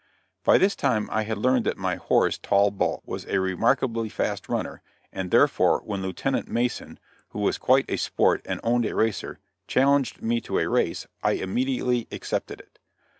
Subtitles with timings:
[0.43, 4.49] By this time I had learned that my horse Tall Bull was a remarkably fast
[4.49, 4.81] runner,
[5.13, 6.97] and therefore when Lieutenant Mason,
[7.29, 9.37] who was quite a sport and owned a racer,
[9.67, 12.79] challenged me to a race, I immediately accepted it.